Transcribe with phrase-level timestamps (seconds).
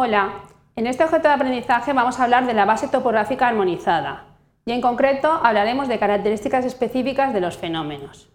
[0.00, 0.30] Hola,
[0.76, 4.26] en este objeto de aprendizaje vamos a hablar de la base topográfica armonizada
[4.64, 8.28] y en concreto hablaremos de características específicas de los fenómenos.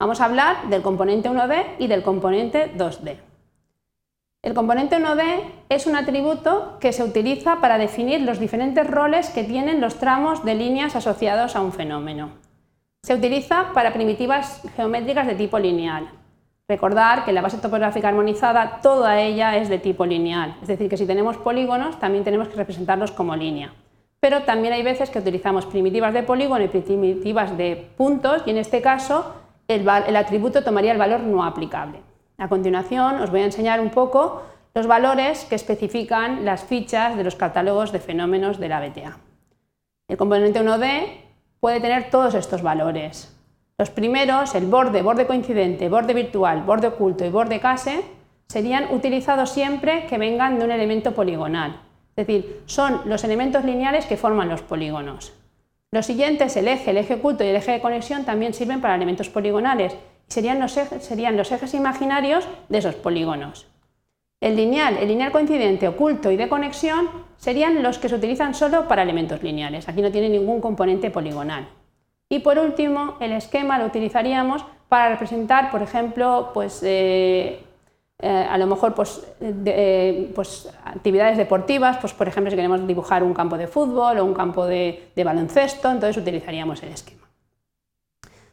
[0.00, 3.18] Vamos a hablar del componente 1D y del componente 2D.
[4.42, 9.44] El componente 1D es un atributo que se utiliza para definir los diferentes roles que
[9.44, 12.30] tienen los tramos de líneas asociados a un fenómeno.
[13.04, 16.08] Se utiliza para primitivas geométricas de tipo lineal.
[16.68, 20.96] Recordar que la base topográfica armonizada, toda ella es de tipo lineal, es decir, que
[20.96, 23.72] si tenemos polígonos también tenemos que representarlos como línea.
[24.18, 28.56] Pero también hay veces que utilizamos primitivas de polígono y primitivas de puntos y en
[28.56, 29.34] este caso
[29.68, 32.00] el, el atributo tomaría el valor no aplicable.
[32.36, 34.42] A continuación os voy a enseñar un poco
[34.74, 39.18] los valores que especifican las fichas de los catálogos de fenómenos de la BTA.
[40.08, 41.20] El componente 1D
[41.60, 43.35] puede tener todos estos valores.
[43.78, 48.04] Los primeros, el borde, borde coincidente, borde virtual, borde oculto y borde case,
[48.48, 51.80] serían utilizados siempre que vengan de un elemento poligonal.
[52.16, 55.34] Es decir, son los elementos lineales que forman los polígonos.
[55.90, 58.94] Los siguientes, el eje, el eje oculto y el eje de conexión, también sirven para
[58.94, 59.94] elementos poligonales
[60.26, 63.66] serían los, ejes, serían los ejes imaginarios de esos polígonos.
[64.40, 68.88] El lineal, el lineal coincidente, oculto y de conexión serían los que se utilizan solo
[68.88, 69.88] para elementos lineales.
[69.88, 71.68] Aquí no tiene ningún componente poligonal.
[72.28, 77.60] Y por último, el esquema lo utilizaríamos para representar, por ejemplo, pues, eh,
[78.18, 83.22] eh, a lo mejor pues, eh, pues, actividades deportivas, pues, por ejemplo, si queremos dibujar
[83.22, 87.26] un campo de fútbol o un campo de baloncesto, entonces utilizaríamos el esquema.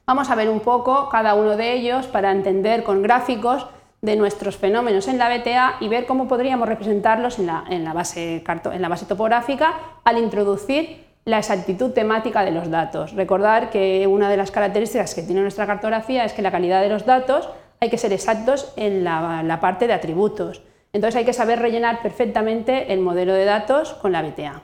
[0.05, 3.67] Vamos a ver un poco cada uno de ellos para entender con gráficos
[4.01, 8.81] de nuestros fenómenos en la BTA y ver cómo podríamos representarlos en la, base, en
[8.81, 13.13] la base topográfica al introducir la exactitud temática de los datos.
[13.13, 16.89] Recordar que una de las características que tiene nuestra cartografía es que la calidad de
[16.89, 20.61] los datos hay que ser exactos en la, parte de atributos.
[20.91, 24.61] Entonces hay que saber rellenar perfectamente el modelo de datos con la BTA.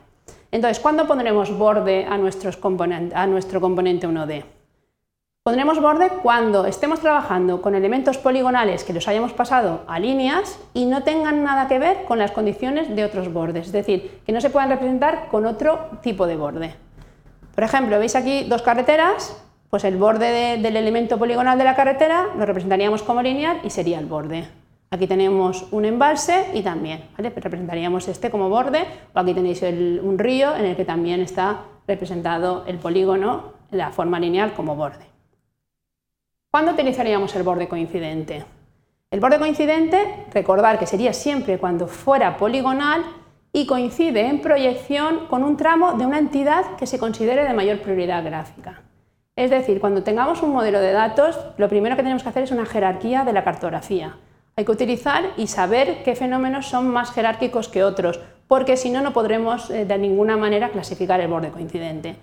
[0.51, 4.43] Entonces, ¿cuándo pondremos borde a, a nuestro componente 1D?
[5.49, 10.85] Pondremos borde cuando estemos trabajando con elementos poligonales que los hayamos pasado a líneas y
[10.85, 14.41] no tengan nada que ver con las condiciones de otros bordes, es decir, que no
[14.41, 16.75] se puedan representar con otro tipo de borde.
[17.55, 22.27] Por ejemplo, veis aquí dos carreteras, pues el borde del elemento poligonal de la carretera
[22.37, 24.47] lo representaríamos como lineal y sería el borde.
[24.91, 28.85] Aquí tenemos un embalse y también, representaríamos este como borde,
[29.15, 34.19] o aquí tenéis un río en el que también está representado el polígono, la forma
[34.19, 35.09] lineal como borde.
[36.51, 38.43] ¿Cuándo utilizaríamos el borde coincidente?
[39.11, 43.03] El borde coincidente, recordar que sería siempre cuando fuera poligonal
[43.53, 47.81] y coincide en proyección con un tramo de una entidad que se considere de mayor
[47.81, 48.81] prioridad gráfica.
[49.35, 52.51] Es decir, cuando tengamos un modelo de datos, lo primero que tenemos que hacer es
[52.51, 54.17] una jerarquía de la cartografía.
[54.55, 59.01] Hay que utilizar y saber qué fenómenos son más jerárquicos que otros, porque si no,
[59.01, 62.15] no podremos eh, de ninguna manera clasificar el borde coincidente.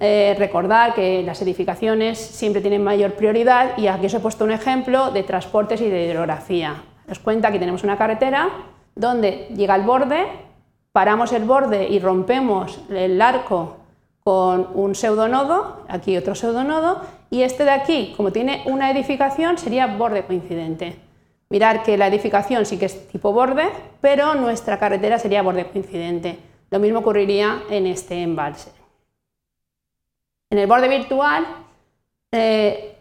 [0.00, 4.52] Eh, recordar que las edificaciones siempre tienen mayor prioridad y aquí os he puesto un
[4.52, 6.82] ejemplo de transportes y de hidrografía.
[7.10, 8.48] Os cuenta que tenemos una carretera
[8.94, 10.26] donde llega el borde,
[10.92, 13.78] paramos el borde y rompemos el arco
[14.22, 17.00] con un pseudonodo, aquí otro pseudonodo,
[17.30, 20.96] y este de aquí, como tiene una edificación, sería borde coincidente.
[21.48, 23.64] Mirar que la edificación sí que es tipo borde,
[24.00, 26.38] pero nuestra carretera sería borde coincidente.
[26.70, 28.77] Lo mismo ocurriría en este embalse.
[30.50, 31.46] En el borde virtual,
[32.32, 32.96] eh,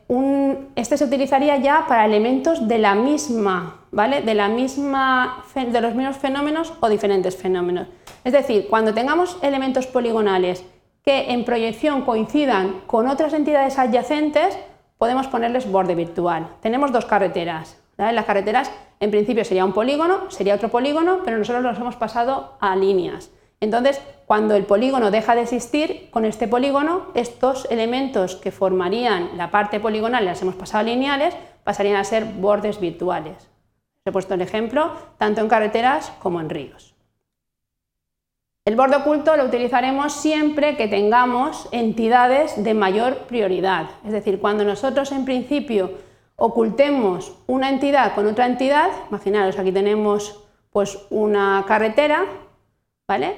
[0.75, 4.21] este se utilizaría ya para elementos de la misma, ¿vale?
[4.21, 7.87] De, la misma, de los mismos fenómenos o diferentes fenómenos.
[8.23, 10.65] Es decir, cuando tengamos elementos poligonales
[11.03, 14.57] que en proyección coincidan con otras entidades adyacentes,
[14.97, 16.47] podemos ponerles borde virtual.
[16.61, 17.81] Tenemos dos carreteras.
[17.97, 22.57] Las carreteras, en principio, sería un polígono, sería otro polígono, pero nosotros los hemos pasado
[22.59, 23.31] a líneas.
[23.59, 29.49] Entonces, cuando el polígono deja de existir, con este polígono, estos elementos que formarían la
[29.49, 33.49] parte poligonal, las hemos pasado lineales, pasarían a ser bordes virtuales.
[34.05, 36.93] He puesto el ejemplo tanto en carreteras como en ríos.
[38.65, 43.87] El borde oculto lo utilizaremos siempre que tengamos entidades de mayor prioridad.
[44.05, 45.91] Es decir, cuando nosotros en principio
[46.35, 52.25] ocultemos una entidad con otra entidad, imaginaros aquí tenemos pues una carretera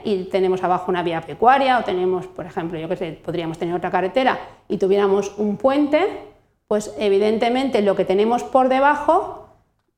[0.04, 3.76] y tenemos abajo una vía pecuaria o tenemos, por ejemplo, yo que sé, podríamos tener
[3.76, 6.08] otra carretera y tuviéramos un puente,
[6.68, 9.50] pues evidentemente lo que tenemos por debajo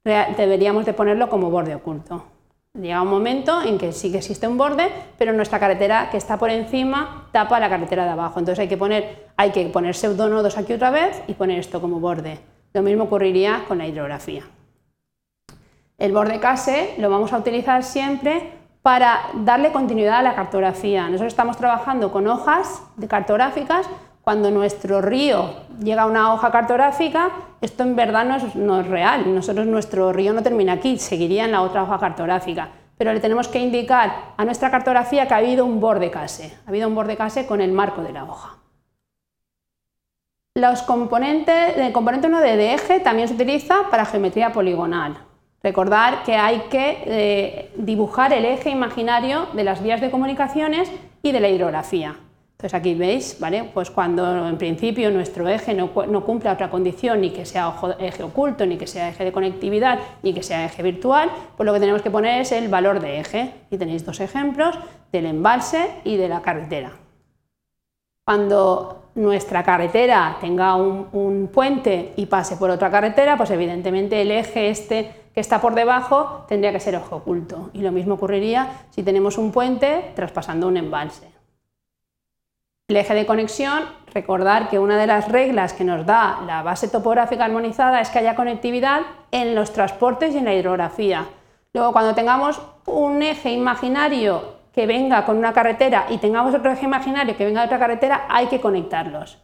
[0.03, 2.25] deberíamos de ponerlo como borde oculto.
[2.73, 6.37] Llega un momento en que sí que existe un borde, pero nuestra carretera que está
[6.37, 8.39] por encima tapa la carretera de abajo.
[8.39, 12.01] Entonces hay que poner, hay que poner pseudonodos aquí otra vez y poner esto como
[12.01, 12.39] borde.
[12.73, 14.43] Lo mismo ocurriría con la hidrografía.
[15.97, 21.03] El borde case lo vamos a utilizar siempre para darle continuidad a la cartografía.
[21.05, 23.87] Nosotros estamos trabajando con hojas de cartográficas.
[24.21, 27.29] Cuando nuestro río llega a una hoja cartográfica,
[27.59, 28.25] esto en verdad
[28.55, 29.33] no es, real.
[29.33, 32.69] Nosotros nuestro río no termina aquí, seguiría en la otra hoja cartográfica.
[32.97, 36.69] Pero le tenemos que indicar a nuestra cartografía que ha habido un borde case, ha
[36.69, 38.57] habido un borde case con el marco de la hoja.
[40.53, 45.17] Los componentes, el componente 1 de eje también se utiliza para geometría poligonal.
[45.63, 50.91] Recordar que hay que eh, dibujar el eje imaginario de las vías de comunicaciones
[51.21, 52.15] y de la hidrografía.
[52.61, 53.69] Entonces aquí veis, ¿vale?
[53.73, 58.67] Pues cuando en principio nuestro eje no, cumpla otra condición, ni que sea eje oculto,
[58.67, 62.03] ni que sea eje de conectividad, ni que sea eje virtual, pues lo que tenemos
[62.03, 63.51] que poner es el valor de eje.
[63.71, 64.77] Y tenéis dos ejemplos
[65.11, 66.91] del embalse y de la carretera.
[68.23, 74.69] Cuando nuestra carretera tenga un, puente y pase por otra carretera, pues evidentemente el eje
[74.69, 77.69] este que está por debajo tendría que ser ojo oculto.
[77.73, 81.31] Y lo mismo ocurriría si tenemos un puente traspasando un embalse.
[82.89, 86.89] El eje de conexión, recordar que una de las reglas que nos da la base
[86.89, 91.25] topográfica armonizada es que haya conectividad en los transportes y en la hidrografía.
[91.73, 96.85] Luego, cuando tengamos un eje imaginario que venga con una carretera y tengamos otro eje
[96.85, 99.37] imaginario que venga de otra carretera, hay que conectarlos.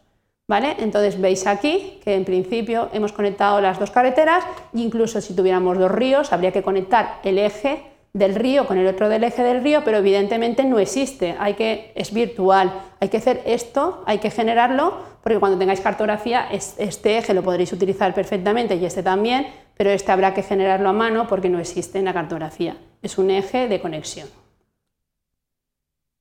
[0.48, 0.76] ¿Vale?
[0.78, 4.42] Entonces veis aquí que en principio hemos conectado las dos carreteras
[4.72, 7.82] e incluso si tuviéramos dos ríos habría que conectar el eje
[8.14, 11.92] del río con el otro del eje del río, pero evidentemente no existe, hay que,
[11.94, 17.34] es virtual, hay que hacer esto, hay que generarlo, porque cuando tengáis cartografía este eje
[17.34, 19.46] lo podréis utilizar perfectamente y este también,
[19.76, 23.30] pero este habrá que generarlo a mano porque no existe en la cartografía, es un
[23.30, 24.28] eje de conexión.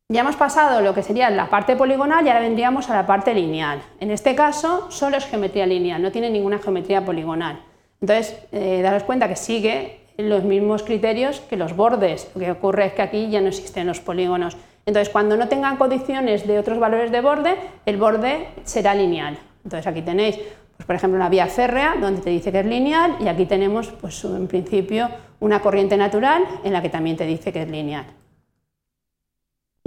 [0.09, 3.33] Ya hemos pasado lo que sería la parte poligonal y ahora vendríamos a la parte
[3.33, 3.81] lineal.
[3.99, 7.59] En este caso solo es geometría lineal, no tiene ninguna geometría poligonal.
[7.99, 12.31] Entonces, eh, daros cuenta que sigue los mismos criterios que los bordes.
[12.35, 14.55] Lo que ocurre es que aquí ya no existen los polígonos.
[14.85, 17.55] Entonces, cuando no tengan condiciones de otros valores de borde,
[17.85, 19.37] el borde será lineal.
[19.65, 20.39] Entonces, aquí tenéis,
[20.77, 23.89] pues, por ejemplo, una vía férrea donde te dice que es lineal y aquí tenemos,
[23.89, 25.09] pues, en principio,
[25.41, 28.05] una corriente natural en la que también te dice que es lineal.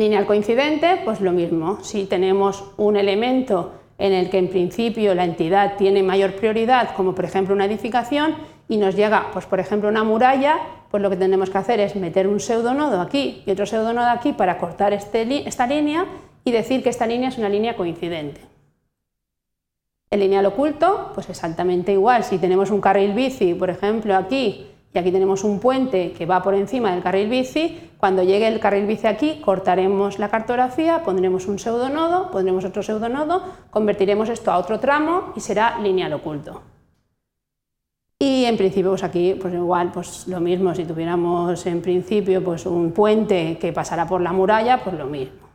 [0.00, 1.78] Lineal coincidente, pues lo mismo.
[1.82, 7.14] Si tenemos un elemento en el que en principio la entidad tiene mayor prioridad, como
[7.14, 8.34] por ejemplo una edificación,
[8.66, 10.58] y nos llega, pues por ejemplo, una muralla,
[10.90, 14.32] pues lo que tenemos que hacer es meter un pseudonodo aquí y otro pseudonodo aquí
[14.32, 16.06] para cortar este esta línea
[16.44, 18.40] y decir que esta línea es una línea coincidente.
[20.08, 22.24] El lineal oculto, pues exactamente igual.
[22.24, 26.42] Si tenemos un carril bici, por ejemplo, aquí y aquí tenemos un puente que va
[26.42, 27.89] por encima del carril bici.
[28.00, 33.42] Cuando llegue el carril bici aquí, cortaremos la cartografía, pondremos un pseudonodo, pondremos otro pseudonodo,
[33.70, 36.62] convertiremos esto a otro tramo y será lineal oculto.
[38.18, 42.64] Y en principio, pues aquí, pues igual, pues lo mismo, si tuviéramos en principio pues
[42.64, 45.48] un puente que pasara por la muralla, pues lo mismo.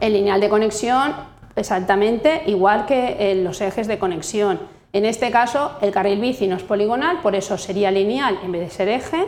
[0.00, 1.14] El lineal de conexión,
[1.54, 4.58] exactamente igual que en los ejes de conexión
[4.92, 8.62] en este caso, el carril bici no es poligonal, por eso sería lineal en vez
[8.62, 9.26] de ser eje,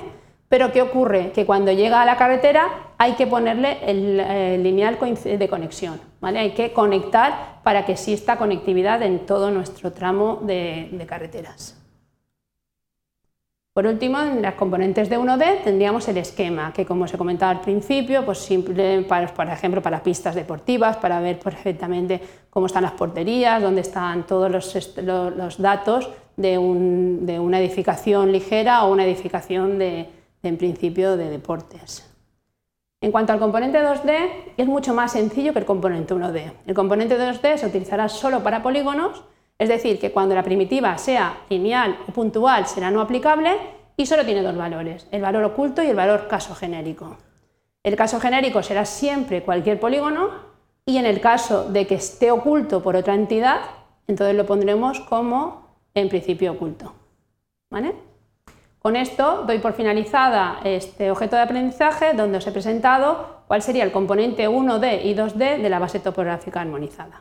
[0.50, 1.30] pero ¿qué ocurre?
[1.32, 6.40] Que cuando llega a la carretera hay que ponerle el, lineal de conexión, ¿vale?
[6.40, 11.80] Hay que conectar para que exista conectividad en todo nuestro tramo de carreteras.
[13.72, 17.52] Por último, en las componentes de 1D tendríamos el esquema, que como os he comentado
[17.52, 22.82] al principio, pues simple, para, por ejemplo, para pistas deportivas, para ver perfectamente cómo están
[22.82, 30.08] las porterías, dónde están todos los, datos de, una edificación ligera o una edificación de,
[30.42, 32.06] en principio de deportes.
[33.00, 36.52] En cuanto al componente 2D, es mucho más sencillo que el componente 1D.
[36.66, 39.24] El componente 2D se utilizará solo para polígonos
[39.60, 43.58] es decir, que cuando la primitiva sea lineal o puntual será no aplicable
[43.94, 47.18] y solo tiene dos valores, el valor oculto y el valor caso genérico.
[47.82, 50.30] El caso genérico será siempre cualquier polígono
[50.86, 53.60] y en el caso de que esté oculto por otra entidad,
[54.06, 56.94] entonces lo pondremos como en principio oculto.
[58.80, 63.84] Con esto doy por finalizada este objeto de aprendizaje donde os he presentado cuál sería
[63.84, 67.20] el componente 1D y 2D de la base topográfica armonizada.